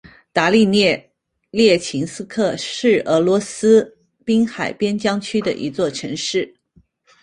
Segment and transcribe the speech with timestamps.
[0.33, 1.11] 达利涅
[1.51, 6.55] 列琴斯克是俄罗斯滨海边疆区的一座城市。